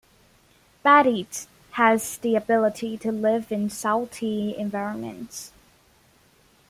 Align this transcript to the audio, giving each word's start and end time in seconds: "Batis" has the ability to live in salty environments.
"Batis" 0.83 1.45
has 1.73 2.17
the 2.17 2.35
ability 2.35 2.97
to 2.97 3.11
live 3.11 3.51
in 3.51 3.69
salty 3.69 4.55
environments. 4.57 5.51